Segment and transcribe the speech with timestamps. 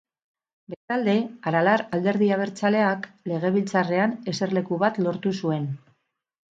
[0.73, 1.13] Bestalde,
[1.51, 5.75] Aralar alderdi abertzaleak Legebiltzarrean eserleku bat lortu zuen.